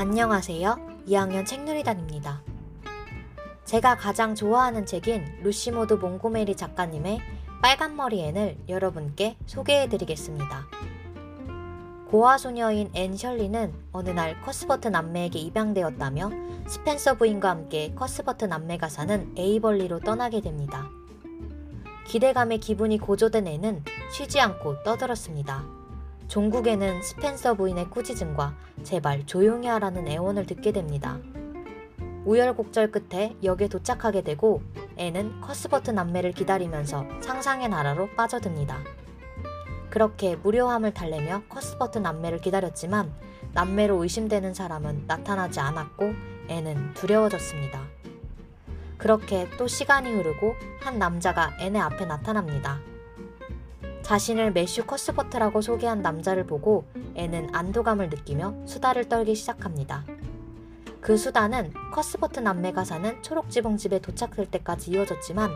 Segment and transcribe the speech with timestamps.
[0.00, 0.78] 안녕하세요.
[1.08, 2.42] 2학년 책누리단입니다.
[3.66, 7.20] 제가 가장 좋아하는 책인 루시모드 몽고메리 작가님의
[7.60, 10.68] 빨간머리 앤을 여러분께 소개해드리겠습니다.
[12.08, 16.30] 고아 소녀인 앤 셜리는 어느 날 커스버트 남매에게 입양되었다며
[16.66, 20.88] 스펜서 부인과 함께 커스버트 남매가 사는 에이번리로 떠나게 됩니다.
[22.06, 25.79] 기대감에 기분이 고조된 앤은 쉬지 않고 떠들었습니다.
[26.30, 31.18] 종국에는 스펜서 부인의 꾸짖음과 제발 조용히 하라는 애원을 듣게 됩니다.
[32.24, 34.62] 우여곡절 끝에 역에 도착하게 되고
[34.96, 38.78] 앤은 커스버트 남매를 기다리면서 상상의 나라로 빠져듭니다.
[39.90, 43.12] 그렇게 무료함을 달래며 커스버트 남매를 기다렸지만
[43.52, 46.14] 남매로 의심되는 사람은 나타나지 않았고
[46.46, 47.82] 앤은 두려워졌습니다.
[48.98, 52.78] 그렇게 또 시간이 흐르고 한 남자가 앤의 앞에 나타납니다.
[54.10, 60.04] 자신을 매슈 커스버트라고 소개한 남자를 보고 앤은 안도감을 느끼며 수다를 떨기 시작합니다.
[61.00, 65.52] 그 수다는 커스버트 남매가 사는 초록지붕 집에 도착할 때까지 이어졌지만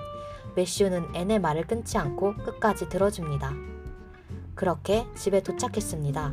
[0.55, 3.55] 매슈는 앤의 말을 끊지 않고 끝까지 들어줍니다.
[4.55, 6.33] 그렇게 집에 도착했습니다.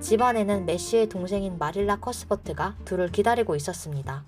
[0.00, 4.24] 집안에는 매슈의 동생인 마릴라 커스버트가 둘을 기다리고 있었습니다.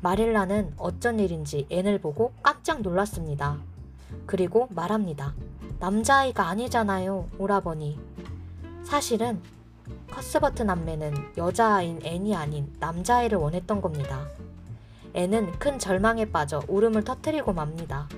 [0.00, 3.58] 마릴라는 어쩐 일인지 앤을 보고 깜짝 놀랐습니다.
[4.24, 5.34] 그리고 말합니다.
[5.80, 8.00] 남자아이가 아니잖아요, 오라버니.
[8.82, 9.40] 사실은
[10.10, 14.26] 커스버트 남매는 여자아이인 앤이 아닌 남자아이를 원했던 겁니다.
[15.14, 18.08] 앤은 큰 절망에 빠져 울음을 터뜨리고 맙니다.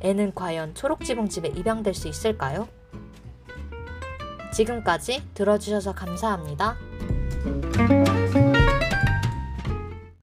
[0.00, 2.66] 앤은 과연 초록지붕집에 입양될 수 있을까요?
[4.52, 6.76] 지금까지 들어주셔서 감사합니다.